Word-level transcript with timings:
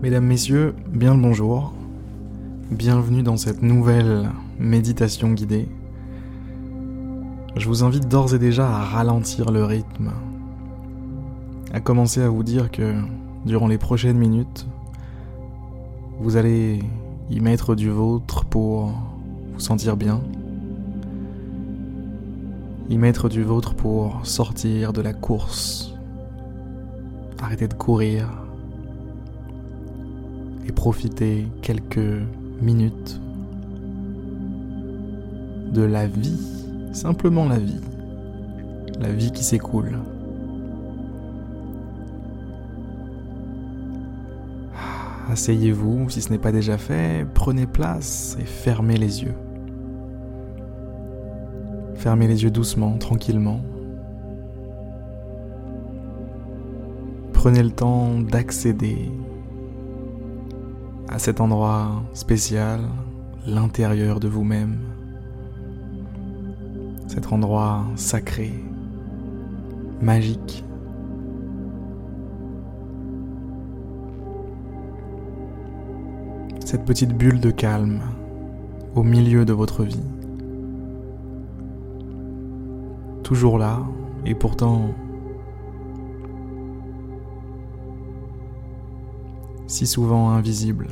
Mesdames, 0.00 0.26
Messieurs, 0.26 0.76
bien 0.86 1.12
le 1.12 1.20
bonjour. 1.20 1.72
Bienvenue 2.70 3.24
dans 3.24 3.36
cette 3.36 3.62
nouvelle 3.62 4.30
méditation 4.60 5.32
guidée. 5.32 5.66
Je 7.56 7.66
vous 7.66 7.82
invite 7.82 8.06
d'ores 8.06 8.32
et 8.32 8.38
déjà 8.38 8.68
à 8.68 8.84
ralentir 8.84 9.50
le 9.50 9.64
rythme, 9.64 10.12
à 11.72 11.80
commencer 11.80 12.22
à 12.22 12.28
vous 12.28 12.44
dire 12.44 12.70
que 12.70 12.94
durant 13.44 13.66
les 13.66 13.76
prochaines 13.76 14.16
minutes, 14.16 14.68
vous 16.20 16.36
allez 16.36 16.78
y 17.28 17.40
mettre 17.40 17.74
du 17.74 17.90
vôtre 17.90 18.44
pour 18.44 18.92
vous 19.52 19.60
sentir 19.60 19.96
bien, 19.96 20.22
y 22.88 22.98
mettre 22.98 23.28
du 23.28 23.42
vôtre 23.42 23.74
pour 23.74 24.24
sortir 24.24 24.92
de 24.92 25.00
la 25.00 25.12
course, 25.12 25.92
arrêter 27.42 27.66
de 27.66 27.74
courir, 27.74 28.28
et 30.68 30.72
profiter 30.72 31.48
quelques 31.62 31.98
minutes 32.60 33.20
de 35.72 35.82
la 35.82 36.06
vie, 36.06 36.40
simplement 36.92 37.48
la 37.48 37.58
vie, 37.58 37.80
la 39.00 39.10
vie 39.10 39.32
qui 39.32 39.44
s'écoule. 39.44 39.98
Asseyez-vous 45.30 46.08
si 46.08 46.22
ce 46.22 46.30
n'est 46.30 46.38
pas 46.38 46.52
déjà 46.52 46.78
fait, 46.78 47.26
prenez 47.34 47.66
place 47.66 48.36
et 48.40 48.44
fermez 48.44 48.96
les 48.96 49.22
yeux. 49.22 49.34
Fermez 51.96 52.28
les 52.28 52.44
yeux 52.44 52.50
doucement, 52.50 52.96
tranquillement. 52.96 53.60
Prenez 57.34 57.62
le 57.62 57.70
temps 57.70 58.18
d'accéder 58.20 59.10
à 61.08 61.18
cet 61.18 61.40
endroit 61.40 62.02
spécial, 62.12 62.80
l'intérieur 63.46 64.20
de 64.20 64.28
vous-même, 64.28 64.78
cet 67.06 67.32
endroit 67.32 67.84
sacré, 67.96 68.52
magique. 70.02 70.64
Cette 76.64 76.84
petite 76.84 77.16
bulle 77.16 77.40
de 77.40 77.50
calme 77.50 78.02
au 78.94 79.02
milieu 79.02 79.46
de 79.46 79.54
votre 79.54 79.84
vie. 79.84 80.02
Toujours 83.22 83.58
là, 83.58 83.80
et 84.26 84.34
pourtant 84.34 84.90
si 89.68 89.86
souvent 89.86 90.30
invisible, 90.30 90.88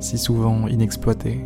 si 0.00 0.18
souvent 0.18 0.66
inexploité. 0.66 1.40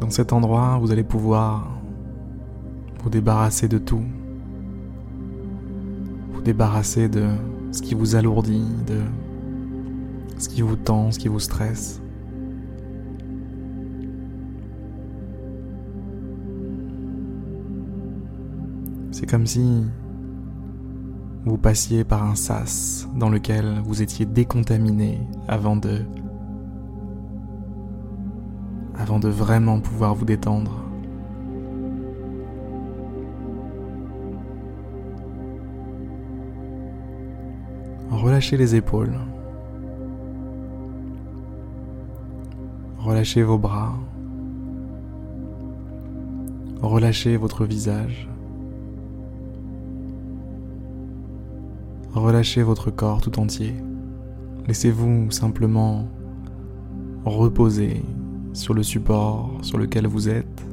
Dans 0.00 0.08
cet 0.08 0.32
endroit, 0.32 0.78
vous 0.78 0.90
allez 0.90 1.04
pouvoir 1.04 1.68
vous 3.02 3.10
débarrasser 3.10 3.68
de 3.68 3.76
tout, 3.76 4.04
vous 6.32 6.40
débarrasser 6.40 7.08
de 7.08 7.28
ce 7.72 7.82
qui 7.82 7.94
vous 7.94 8.16
alourdit, 8.16 8.64
de 8.86 9.02
ce 10.38 10.48
qui 10.48 10.62
vous 10.62 10.76
tend, 10.76 11.12
ce 11.12 11.18
qui 11.18 11.28
vous 11.28 11.40
stresse. 11.40 12.00
C'est 19.18 19.24
comme 19.24 19.46
si 19.46 19.82
vous 21.46 21.56
passiez 21.56 22.04
par 22.04 22.22
un 22.22 22.34
sas 22.34 23.08
dans 23.16 23.30
lequel 23.30 23.80
vous 23.82 24.02
étiez 24.02 24.26
décontaminé 24.26 25.26
avant 25.48 25.74
de 25.74 26.02
avant 28.94 29.18
de 29.18 29.30
vraiment 29.30 29.80
pouvoir 29.80 30.14
vous 30.14 30.26
détendre. 30.26 30.84
Relâchez 38.10 38.58
les 38.58 38.74
épaules. 38.74 39.18
Relâchez 42.98 43.42
vos 43.42 43.56
bras. 43.56 43.94
Relâchez 46.82 47.38
votre 47.38 47.64
visage. 47.64 48.28
Relâchez 52.16 52.62
votre 52.62 52.90
corps 52.90 53.20
tout 53.20 53.38
entier. 53.38 53.74
Laissez-vous 54.66 55.30
simplement 55.30 56.08
reposer 57.26 58.02
sur 58.54 58.72
le 58.72 58.82
support 58.82 59.58
sur 59.60 59.76
lequel 59.76 60.06
vous 60.06 60.30
êtes. 60.30 60.66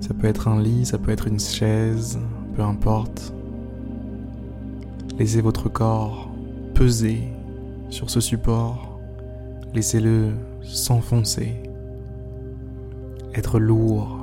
Ça 0.00 0.14
peut 0.14 0.26
être 0.26 0.48
un 0.48 0.60
lit, 0.60 0.84
ça 0.84 0.98
peut 0.98 1.12
être 1.12 1.28
une 1.28 1.38
chaise, 1.38 2.18
peu 2.56 2.62
importe. 2.62 3.32
Laissez 5.16 5.42
votre 5.42 5.68
corps 5.68 6.28
peser 6.74 7.22
sur 7.90 8.10
ce 8.10 8.18
support. 8.18 8.98
Laissez-le 9.74 10.32
s'enfoncer, 10.62 11.62
être 13.32 13.60
lourd, 13.60 14.17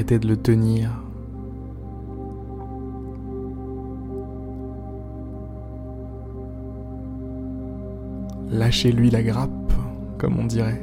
Arrêtez 0.00 0.18
de 0.18 0.28
le 0.28 0.36
tenir. 0.38 0.88
Lâchez-lui 8.48 9.10
la 9.10 9.22
grappe, 9.22 9.50
comme 10.16 10.38
on 10.38 10.46
dirait. 10.46 10.80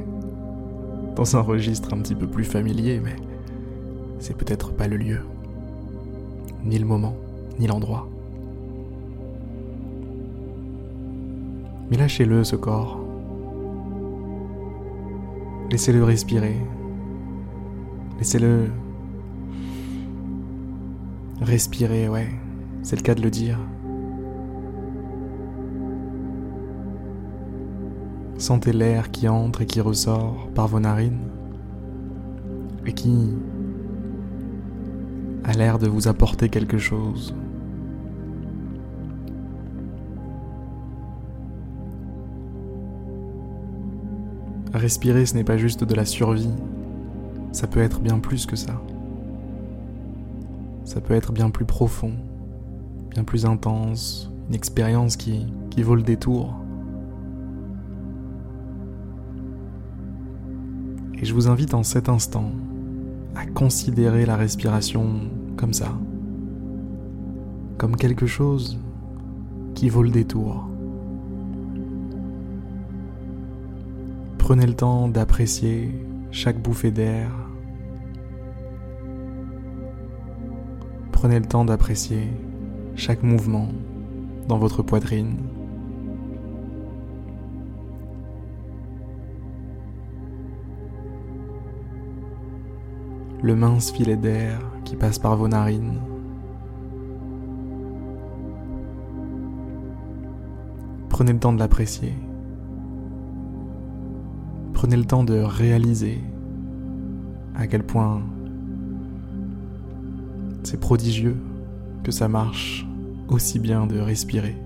Dans 1.16 1.36
un 1.36 1.40
registre 1.40 1.92
un 1.94 1.98
petit 1.98 2.14
peu 2.14 2.28
plus 2.28 2.44
familier, 2.44 3.00
mais 3.02 3.16
c'est 4.20 4.36
peut-être 4.36 4.70
pas 4.72 4.86
le 4.86 4.96
lieu, 4.96 5.18
ni 6.64 6.78
le 6.78 6.86
moment, 6.86 7.16
ni 7.58 7.66
l'endroit. 7.66 8.06
Mais 11.90 11.96
lâchez-le, 11.96 12.44
ce 12.44 12.54
corps. 12.54 13.00
Laissez-le 15.72 16.04
respirer. 16.04 16.54
Laissez-le 18.18 18.68
Respirer, 21.40 22.08
ouais, 22.08 22.28
c'est 22.82 22.96
le 22.96 23.02
cas 23.02 23.14
de 23.14 23.22
le 23.22 23.30
dire. 23.30 23.60
Sentez 28.38 28.72
l'air 28.72 29.12
qui 29.12 29.28
entre 29.28 29.62
et 29.62 29.66
qui 29.66 29.80
ressort 29.80 30.48
par 30.54 30.66
vos 30.66 30.80
narines 30.80 31.28
et 32.86 32.92
qui 32.92 33.36
a 35.44 35.52
l'air 35.52 35.78
de 35.78 35.86
vous 35.86 36.08
apporter 36.08 36.48
quelque 36.48 36.78
chose. 36.78 37.32
Respirer, 44.74 45.24
ce 45.24 45.34
n'est 45.34 45.44
pas 45.44 45.56
juste 45.56 45.84
de 45.84 45.94
la 45.94 46.04
survie, 46.04 46.50
ça 47.52 47.68
peut 47.68 47.80
être 47.80 48.00
bien 48.00 48.18
plus 48.18 48.44
que 48.44 48.56
ça 48.56 48.80
ça 50.88 51.02
peut 51.02 51.12
être 51.12 51.32
bien 51.32 51.50
plus 51.50 51.66
profond, 51.66 52.14
bien 53.10 53.22
plus 53.22 53.44
intense, 53.44 54.32
une 54.48 54.54
expérience 54.54 55.18
qui, 55.18 55.44
qui 55.68 55.82
vaut 55.82 55.94
le 55.94 56.00
détour. 56.02 56.54
Et 61.20 61.26
je 61.26 61.34
vous 61.34 61.46
invite 61.46 61.74
en 61.74 61.82
cet 61.82 62.08
instant 62.08 62.52
à 63.34 63.44
considérer 63.44 64.24
la 64.24 64.36
respiration 64.36 65.28
comme 65.58 65.74
ça, 65.74 65.92
comme 67.76 67.94
quelque 67.94 68.26
chose 68.26 68.78
qui 69.74 69.90
vaut 69.90 70.02
le 70.02 70.10
détour. 70.10 70.70
Prenez 74.38 74.66
le 74.66 74.74
temps 74.74 75.06
d'apprécier 75.06 75.92
chaque 76.30 76.62
bouffée 76.62 76.92
d'air 76.92 77.47
Prenez 81.20 81.40
le 81.40 81.46
temps 81.46 81.64
d'apprécier 81.64 82.28
chaque 82.94 83.24
mouvement 83.24 83.66
dans 84.46 84.56
votre 84.56 84.84
poitrine. 84.84 85.34
Le 93.42 93.56
mince 93.56 93.90
filet 93.90 94.16
d'air 94.16 94.60
qui 94.84 94.94
passe 94.94 95.18
par 95.18 95.36
vos 95.36 95.48
narines. 95.48 95.98
Prenez 101.08 101.32
le 101.32 101.40
temps 101.40 101.52
de 101.52 101.58
l'apprécier. 101.58 102.14
Prenez 104.72 104.96
le 104.96 105.04
temps 105.04 105.24
de 105.24 105.40
réaliser 105.40 106.20
à 107.56 107.66
quel 107.66 107.82
point 107.82 108.22
c'est 110.62 110.80
prodigieux 110.80 111.36
que 112.02 112.12
ça 112.12 112.28
marche 112.28 112.86
aussi 113.28 113.58
bien 113.58 113.86
de 113.86 113.98
respirer. 113.98 114.56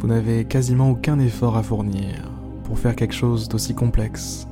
Vous 0.00 0.08
n'avez 0.08 0.44
quasiment 0.44 0.90
aucun 0.90 1.18
effort 1.18 1.56
à 1.56 1.62
fournir 1.62 2.30
pour 2.64 2.78
faire 2.78 2.96
quelque 2.96 3.14
chose 3.14 3.48
d'aussi 3.48 3.74
complexe. 3.74 4.46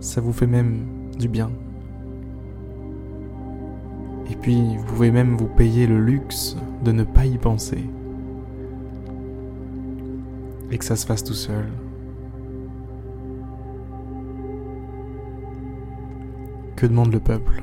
Ça 0.00 0.20
vous 0.20 0.32
fait 0.32 0.46
même 0.46 0.86
du 1.18 1.28
bien. 1.28 1.50
Et 4.30 4.36
puis, 4.36 4.76
vous 4.76 4.84
pouvez 4.84 5.10
même 5.10 5.36
vous 5.36 5.48
payer 5.48 5.86
le 5.86 6.00
luxe 6.00 6.56
de 6.82 6.92
ne 6.92 7.04
pas 7.04 7.26
y 7.26 7.38
penser. 7.38 7.84
Et 10.70 10.78
que 10.78 10.84
ça 10.84 10.96
se 10.96 11.06
fasse 11.06 11.22
tout 11.22 11.34
seul. 11.34 11.66
Que 16.76 16.86
demande 16.86 17.12
le 17.12 17.20
peuple? 17.20 17.62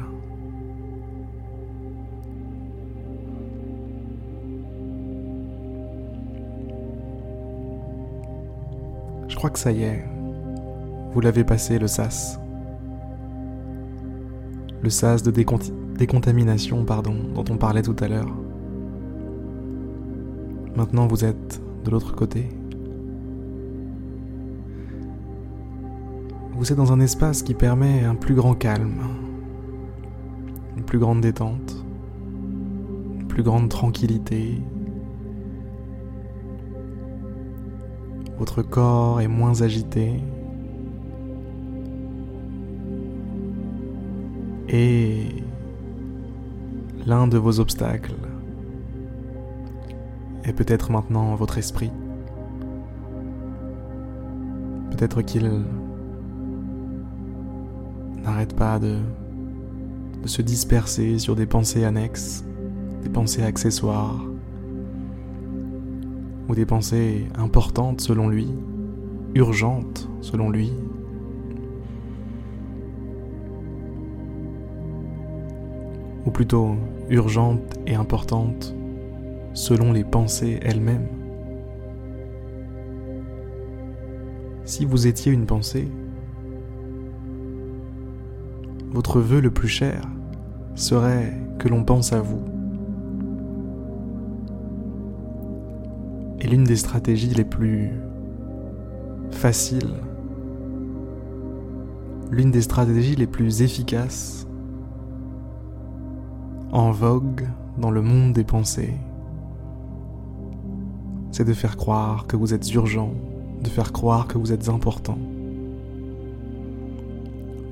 Je 9.28 9.36
crois 9.36 9.50
que 9.50 9.60
ça 9.60 9.72
y 9.72 9.84
est. 9.84 10.06
Vous 11.14 11.20
l'avez 11.20 11.44
passé 11.44 11.80
le 11.80 11.88
sas. 11.88 12.40
Le 14.82 14.90
sas 14.90 15.24
de 15.24 15.32
décontamination, 16.02 16.84
pardon, 16.84 17.14
dont 17.36 17.46
on 17.52 17.58
parlait 17.58 17.84
tout 17.84 17.96
à 18.00 18.08
l'heure. 18.08 18.34
Maintenant 20.76 21.06
vous 21.06 21.24
êtes 21.24 21.62
de 21.86 21.92
l'autre 21.92 22.16
côté. 22.16 22.50
Vous 26.54 26.72
êtes 26.72 26.78
dans 26.78 26.92
un 26.92 27.00
espace 27.00 27.44
qui 27.44 27.54
permet 27.54 28.04
un 28.04 28.16
plus 28.16 28.34
grand 28.34 28.56
calme, 28.56 29.02
une 30.76 30.84
plus 30.84 30.98
grande 30.98 31.22
détente, 31.22 31.86
une 33.20 33.28
plus 33.28 33.44
grande 33.44 33.70
tranquillité. 33.70 34.60
Votre 38.40 38.64
corps 38.64 39.22
est 39.22 39.28
moins 39.28 39.62
agité. 39.62 40.20
Et 44.68 45.41
l'un 47.06 47.28
de 47.28 47.38
vos 47.38 47.60
obstacles 47.60 48.16
est 50.44 50.54
peut-être 50.54 50.92
maintenant 50.92 51.36
votre 51.36 51.58
esprit. 51.58 51.92
Peut-être 54.92 55.22
qu'il 55.22 55.50
n'arrête 58.24 58.56
pas 58.56 58.80
de, 58.80 58.98
se 60.26 60.42
disperser 60.42 61.18
sur 61.18 61.36
des 61.36 61.48
pensées 61.48 61.84
annexes, 61.84 62.44
des 63.02 63.10
pensées 63.10 63.44
accessoires, 63.44 64.24
ou 66.48 66.56
des 66.56 66.66
pensées 66.66 67.28
importantes 67.36 68.02
selon 68.02 68.30
lui, 68.30 68.48
urgentes 69.36 70.10
selon 70.22 70.50
lui. 70.50 70.74
Ou 76.26 76.32
plutôt 76.32 76.76
urgentes 77.10 77.80
et 77.88 77.96
importantes 77.96 78.76
selon 79.54 79.92
les 79.92 80.04
pensées 80.04 80.60
elles-mêmes. 80.62 81.08
Si 84.64 84.86
vous 84.86 85.08
étiez 85.08 85.32
une 85.32 85.46
pensée, 85.46 85.88
votre 88.92 89.20
vœu 89.20 89.42
le 89.42 89.52
plus 89.52 89.68
cher 89.68 90.02
serait 90.76 91.34
que 91.60 91.68
l'on 91.68 91.84
pense 91.84 92.14
à 92.14 92.22
vous. 92.22 92.44
Et 96.40 96.48
l'une 96.48 96.64
des 96.64 96.76
stratégies 96.76 97.34
les 97.34 97.44
plus 97.44 97.90
faciles, 99.32 99.96
l'une 102.32 102.52
des 102.52 102.62
stratégies 102.62 103.16
les 103.16 103.28
plus 103.28 103.62
efficaces, 103.62 104.48
en 106.72 106.92
vogue 106.92 107.48
dans 107.78 107.92
le 107.92 108.02
monde 108.02 108.34
des 108.34 108.44
pensées, 108.44 108.94
c'est 111.32 111.46
de 111.46 111.54
faire 111.54 111.78
croire 111.78 112.28
que 112.28 112.36
vous 112.36 112.54
êtes 112.54 112.74
urgent, 112.74 113.14
de 113.62 113.70
faire 113.70 113.92
croire 113.92 114.28
que 114.28 114.38
vous 114.38 114.54
êtes 114.54 114.70
important. 114.70 115.18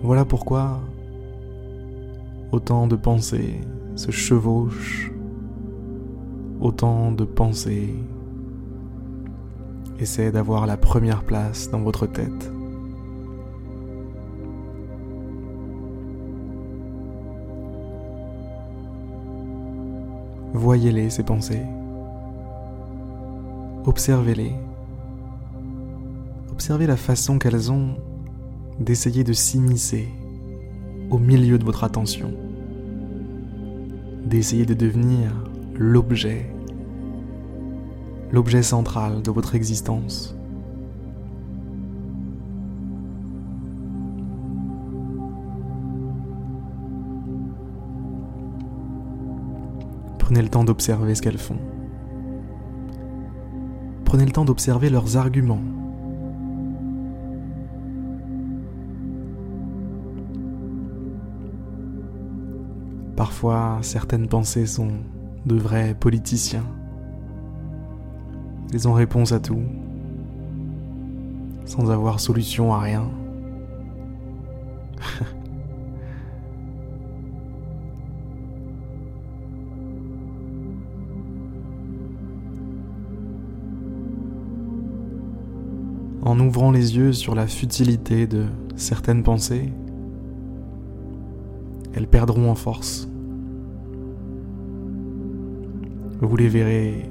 Voilà 0.01 0.25
pourquoi 0.25 0.79
Autant 2.51 2.87
de 2.87 2.95
pensées 2.95 3.61
se 3.95 4.09
chevauchent, 4.09 5.11
autant 6.59 7.11
de 7.11 7.23
pensées 7.23 7.93
essaient 9.99 10.31
d'avoir 10.31 10.65
la 10.65 10.77
première 10.77 11.23
place 11.23 11.69
dans 11.69 11.81
votre 11.81 12.07
tête. 12.07 12.51
Voyez-les, 20.59 21.09
ces 21.09 21.23
pensées. 21.23 21.65
Observez-les. 23.85 24.51
Observez 26.51 26.85
la 26.85 26.97
façon 26.97 27.39
qu'elles 27.39 27.71
ont 27.71 27.95
d'essayer 28.77 29.23
de 29.23 29.31
s'immiscer 29.31 30.09
au 31.11 31.17
milieu 31.17 31.57
de 31.57 31.63
votre 31.63 31.85
attention, 31.85 32.33
d'essayer 34.25 34.65
de 34.65 34.73
devenir 34.73 35.31
l'objet, 35.75 36.53
l'objet 38.33 38.61
central 38.61 39.21
de 39.21 39.31
votre 39.31 39.55
existence. 39.55 40.35
Prenez 50.29 50.43
le 50.43 50.49
temps 50.49 50.63
d'observer 50.63 51.15
ce 51.15 51.23
qu'elles 51.23 51.39
font. 51.39 51.57
Prenez 54.05 54.25
le 54.25 54.31
temps 54.31 54.45
d'observer 54.45 54.91
leurs 54.91 55.17
arguments, 55.17 55.63
Parfois, 63.15 63.79
certaines 63.81 64.27
pensées 64.27 64.67
sont 64.67 64.91
de 65.47 65.55
vrais 65.55 65.95
politiciens. 65.95 66.67
Ils 68.71 68.87
ont 68.87 68.93
réponse 68.93 69.31
à 69.31 69.39
tout, 69.39 69.63
sans 71.65 71.89
avoir 71.89 72.19
solution 72.19 72.71
à 72.71 72.81
rien. 72.81 73.09
en 86.29 86.39
ouvrant 86.39 86.69
les 86.69 86.95
yeux 86.95 87.11
sur 87.11 87.33
la 87.33 87.47
futilité 87.47 88.27
de 88.27 88.45
certaines 88.75 89.23
pensées, 89.23 89.73
elles 91.95 92.07
perdront 92.07 92.51
en 92.51 92.55
force. 92.55 93.09
Vous 96.21 96.37
les 96.37 96.47
verrez 96.47 97.09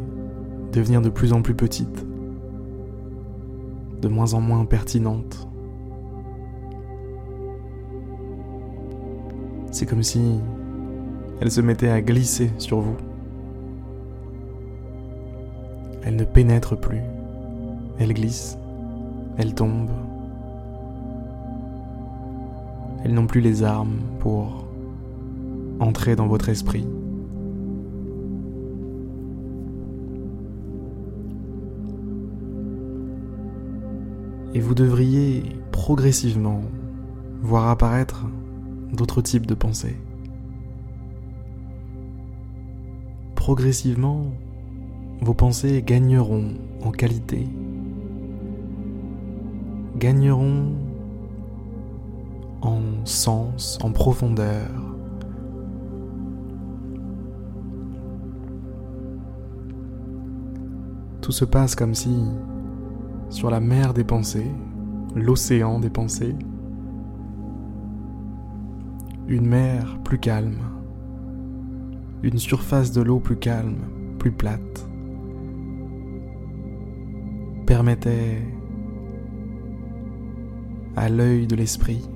devenir 0.73 1.03
de 1.03 1.09
plus 1.09 1.33
en 1.33 1.43
plus 1.43 1.55
petites, 1.55 2.07
de 4.01 4.07
moins 4.07 4.35
en 4.35 4.41
moins 4.41 4.65
pertinentes. 4.65 5.49
C'est 9.73 9.87
comme 9.87 10.05
si 10.05 10.39
elles 11.41 11.51
se 11.51 11.61
mettaient 11.61 11.91
à 11.91 12.01
glisser 12.01 12.53
sur 12.59 12.79
vous. 12.79 12.97
Elles 16.05 16.15
ne 16.15 16.25
pénètrent 16.25 16.79
plus, 16.79 17.01
elles 17.99 18.15
glissent, 18.15 18.57
elles 19.39 19.55
tombent. 19.55 19.91
Elles 23.05 23.15
n'ont 23.15 23.29
plus 23.29 23.41
les 23.41 23.63
armes 23.63 24.01
pour 24.19 24.65
entrer 25.79 26.17
dans 26.17 26.27
votre 26.27 26.49
esprit. 26.49 26.87
Et 34.55 34.61
vous 34.61 34.75
devriez 34.75 35.45
progressivement 35.71 36.63
voir 37.41 37.69
apparaître 37.69 38.27
d'autres 38.93 39.23
types 39.23 39.47
de 39.47 39.55
pensées. 39.55 39.97
Progressivement, 43.37 44.33
vos 45.21 45.35
pensées 45.35 45.83
gagneront 45.87 46.55
en 46.83 46.91
qualité, 46.91 47.47
gagneront 49.99 50.73
en 52.63 53.05
sens, 53.05 53.79
en 53.83 53.93
profondeur. 53.93 54.71
Tout 61.21 61.33
se 61.33 61.45
passe 61.45 61.75
comme 61.75 61.95
si, 61.95 62.17
sur 63.29 63.51
la 63.51 63.61
mer 63.61 63.93
des 63.93 64.05
pensées, 64.05 64.51
l'océan 65.15 65.79
des 65.81 65.91
pensées, 65.91 66.35
une 69.27 69.47
mer 69.47 69.99
plus 70.05 70.19
calme, 70.19 70.59
une 72.23 72.39
surface 72.39 72.93
de 72.93 73.03
l'eau 73.03 73.21
plus 73.21 73.37
calme, 73.37 73.77
plus 74.19 74.33
plate, 74.33 74.89
permettait 77.67 78.43
à 80.97 81.09
l'œil 81.09 81.47
de 81.47 81.57
l'esprit 81.57 82.09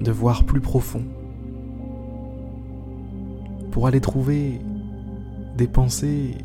de 0.00 0.10
voir 0.10 0.44
plus 0.44 0.60
profond 0.60 1.04
pour 3.70 3.86
aller 3.86 4.00
trouver 4.00 4.60
des 5.56 5.68
pensées 5.68 6.36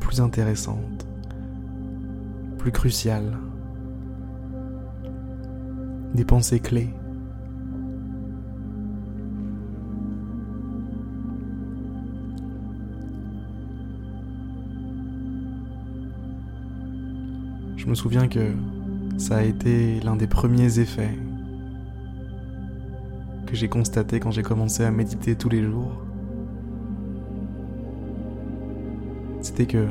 plus 0.00 0.20
intéressantes, 0.20 1.06
plus 2.56 2.72
cruciales, 2.72 3.36
des 6.14 6.24
pensées 6.24 6.60
clés. 6.60 6.94
Je 17.76 17.86
me 17.86 17.94
souviens 17.94 18.28
que 18.28 18.52
ça 19.18 19.38
a 19.38 19.42
été 19.42 19.98
l'un 20.00 20.14
des 20.14 20.28
premiers 20.28 20.78
effets 20.78 21.18
que 23.46 23.56
j'ai 23.56 23.68
constaté 23.68 24.20
quand 24.20 24.30
j'ai 24.30 24.42
commencé 24.42 24.84
à 24.84 24.90
méditer 24.90 25.34
tous 25.34 25.48
les 25.48 25.62
jours. 25.62 25.92
C'était 29.40 29.66
que 29.66 29.88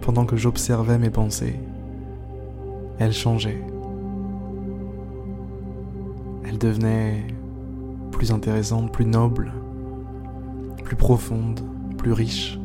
pendant 0.00 0.26
que 0.26 0.36
j'observais 0.36 0.98
mes 0.98 1.10
pensées, 1.10 1.60
elles 2.98 3.12
changeaient. 3.12 3.62
Elles 6.44 6.58
devenaient 6.58 7.26
plus 8.10 8.32
intéressantes, 8.32 8.92
plus 8.92 9.06
nobles, 9.06 9.52
plus 10.84 10.96
profondes, 10.96 11.60
plus 11.98 12.12
riches. 12.12 12.58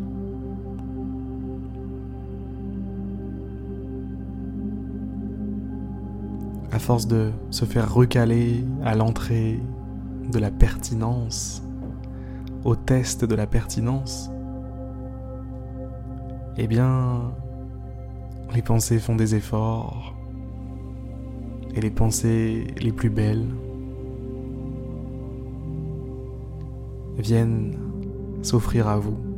De 6.98 7.31
se 7.51 7.65
faire 7.65 7.93
recaler 7.93 8.65
à 8.84 8.96
l'entrée 8.96 9.60
de 10.31 10.39
la 10.39 10.50
pertinence, 10.50 11.62
au 12.63 12.75
test 12.75 13.25
de 13.25 13.36
la 13.36 13.46
pertinence, 13.46 14.31
eh 16.58 16.65
bien, 16.65 17.31
les 18.55 18.63
pensées 18.63 18.98
font 18.98 19.15
des 19.15 19.36
efforts, 19.36 20.15
et 21.75 21.81
les 21.81 21.91
pensées 21.91 22.74
les 22.81 22.91
plus 22.91 23.12
belles 23.12 23.46
viennent 27.19 27.77
s'offrir 28.41 28.88
à 28.88 28.98
vous. 28.98 29.28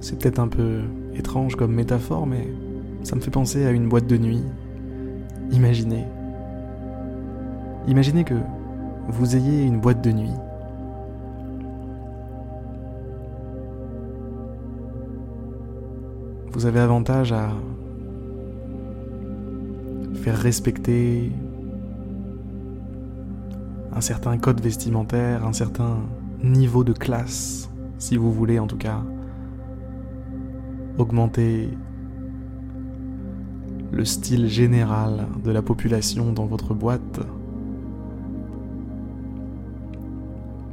C'est 0.00 0.18
peut-être 0.18 0.38
un 0.38 0.48
peu 0.48 0.80
étrange 1.14 1.56
comme 1.56 1.72
métaphore, 1.72 2.26
mais 2.26 2.48
ça 3.02 3.16
me 3.16 3.20
fait 3.20 3.30
penser 3.30 3.66
à 3.66 3.70
une 3.70 3.88
boîte 3.88 4.06
de 4.06 4.16
nuit. 4.16 4.44
Imaginez. 5.50 6.04
Imaginez 7.86 8.24
que 8.24 8.34
vous 9.08 9.36
ayez 9.36 9.62
une 9.62 9.80
boîte 9.80 10.02
de 10.02 10.12
nuit. 10.12 10.34
Vous 16.52 16.66
avez 16.66 16.80
avantage 16.80 17.32
à 17.32 17.50
faire 20.14 20.36
respecter 20.36 21.30
un 23.94 24.00
certain 24.00 24.36
code 24.38 24.60
vestimentaire, 24.60 25.44
un 25.46 25.52
certain 25.52 25.98
niveau 26.42 26.84
de 26.84 26.92
classe, 26.92 27.70
si 27.98 28.16
vous 28.16 28.32
voulez 28.32 28.58
en 28.58 28.66
tout 28.66 28.76
cas 28.76 29.02
augmenter 30.98 31.70
le 33.92 34.04
style 34.04 34.48
général 34.48 35.26
de 35.44 35.50
la 35.50 35.62
population 35.62 36.32
dans 36.32 36.46
votre 36.46 36.74
boîte, 36.74 37.20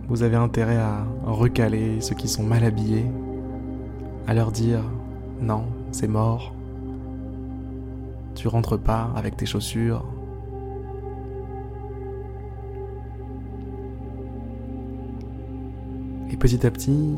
vous 0.08 0.24
avez 0.24 0.36
intérêt 0.36 0.78
à 0.78 1.06
recaler 1.24 2.02
ceux 2.02 2.16
qui 2.16 2.28
sont 2.28 2.44
mal 2.44 2.64
habillés, 2.64 3.06
à 4.28 4.34
leur 4.34 4.52
dire 4.52 4.82
non, 5.42 5.66
c'est 5.92 6.08
mort, 6.08 6.54
tu 8.36 8.48
rentres 8.48 8.78
pas 8.78 9.12
avec 9.16 9.38
tes 9.38 9.46
chaussures. 9.46 10.06
Et 16.32 16.38
petit 16.38 16.66
à 16.66 16.72
petit, 16.72 17.16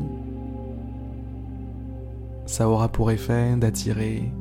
ça 2.48 2.66
aura 2.66 2.88
pour 2.88 3.10
effet 3.10 3.56
d'attirer 3.56 4.32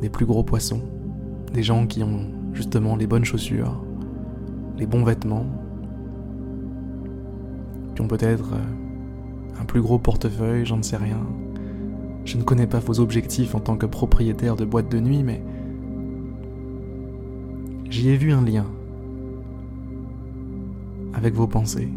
des 0.00 0.08
plus 0.08 0.24
gros 0.24 0.44
poissons, 0.44 0.82
des 1.52 1.64
gens 1.64 1.88
qui 1.88 2.04
ont 2.04 2.30
justement 2.52 2.94
les 2.94 3.08
bonnes 3.08 3.24
chaussures, 3.24 3.84
les 4.78 4.86
bons 4.86 5.02
vêtements, 5.02 5.46
qui 7.94 8.02
ont 8.02 8.06
peut-être 8.06 8.52
euh, 8.52 9.60
un 9.60 9.64
plus 9.64 9.82
gros 9.82 9.98
portefeuille, 9.98 10.64
j'en 10.64 10.80
sais 10.80 10.96
rien. 10.96 11.26
Je 12.24 12.38
ne 12.38 12.44
connais 12.44 12.68
pas 12.68 12.78
vos 12.78 13.00
objectifs 13.00 13.56
en 13.56 13.60
tant 13.60 13.76
que 13.76 13.86
propriétaire 13.86 14.54
de 14.54 14.64
boîte 14.64 14.88
de 14.88 15.00
nuit, 15.00 15.24
mais 15.24 15.42
j'y 17.90 18.10
ai 18.10 18.16
vu 18.16 18.32
un 18.32 18.44
lien 18.44 18.66
avec 21.14 21.34
vos 21.34 21.48
pensées. 21.48 21.88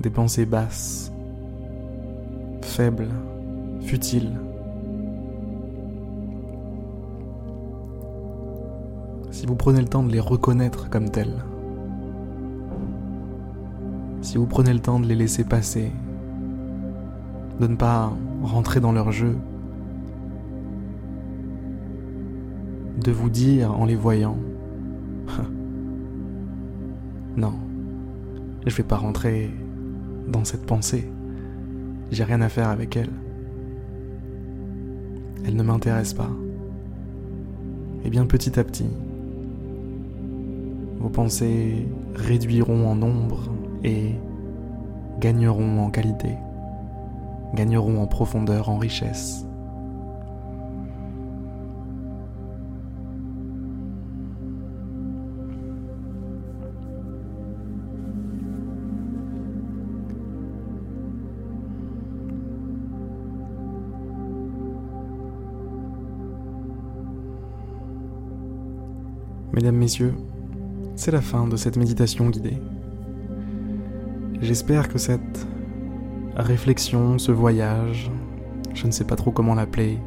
Des 0.00 0.10
pensées 0.10 0.46
basses, 0.46 1.12
faibles, 2.62 3.08
futiles. 3.80 4.38
Si 9.30 9.46
vous 9.46 9.56
prenez 9.56 9.80
le 9.80 9.88
temps 9.88 10.04
de 10.04 10.12
les 10.12 10.20
reconnaître 10.20 10.88
comme 10.88 11.10
telles, 11.10 11.44
si 14.22 14.36
vous 14.36 14.46
prenez 14.46 14.72
le 14.72 14.80
temps 14.80 15.00
de 15.00 15.06
les 15.06 15.14
laisser 15.14 15.44
passer, 15.44 15.90
de 17.60 17.66
ne 17.66 17.76
pas 17.76 18.12
rentrer 18.42 18.80
dans 18.80 18.92
leur 18.92 19.10
jeu, 19.10 19.36
de 23.02 23.10
vous 23.10 23.30
dire 23.30 23.72
en 23.78 23.84
les 23.84 23.96
voyant, 23.96 24.36
non, 27.36 27.54
je 28.66 28.76
vais 28.76 28.82
pas 28.82 28.96
rentrer 28.96 29.50
dans 30.28 30.44
cette 30.44 30.66
pensée. 30.66 31.10
J'ai 32.10 32.24
rien 32.24 32.40
à 32.40 32.48
faire 32.48 32.68
avec 32.68 32.96
elle. 32.96 33.10
Elle 35.44 35.56
ne 35.56 35.62
m'intéresse 35.62 36.14
pas. 36.14 36.30
Et 38.04 38.10
bien 38.10 38.26
petit 38.26 38.58
à 38.58 38.64
petit, 38.64 38.88
vos 40.98 41.08
pensées 41.08 41.88
réduiront 42.14 42.88
en 42.88 42.94
nombre 42.94 43.50
et 43.82 44.14
gagneront 45.20 45.80
en 45.80 45.90
qualité, 45.90 46.34
gagneront 47.54 48.00
en 48.00 48.06
profondeur, 48.06 48.68
en 48.68 48.78
richesse. 48.78 49.47
Mesdames, 69.58 69.74
Messieurs, 69.74 70.14
c'est 70.94 71.10
la 71.10 71.20
fin 71.20 71.48
de 71.48 71.56
cette 71.56 71.76
méditation 71.76 72.30
guidée. 72.30 72.58
J'espère 74.40 74.88
que 74.88 74.98
cette 74.98 75.48
réflexion, 76.36 77.18
ce 77.18 77.32
voyage, 77.32 78.08
je 78.72 78.86
ne 78.86 78.92
sais 78.92 79.02
pas 79.02 79.16
trop 79.16 79.32
comment 79.32 79.56
l'appeler, 79.56 79.98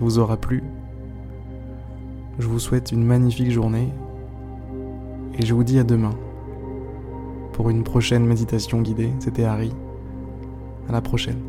vous 0.00 0.18
aura 0.18 0.38
plu. 0.38 0.62
Je 2.38 2.48
vous 2.48 2.58
souhaite 2.58 2.90
une 2.90 3.04
magnifique 3.04 3.50
journée 3.50 3.90
et 5.38 5.44
je 5.44 5.52
vous 5.52 5.62
dis 5.62 5.78
à 5.78 5.84
demain 5.84 6.14
pour 7.52 7.68
une 7.68 7.84
prochaine 7.84 8.24
méditation 8.24 8.80
guidée. 8.80 9.12
C'était 9.18 9.44
Harry. 9.44 9.72
À 10.88 10.92
la 10.92 11.02
prochaine. 11.02 11.42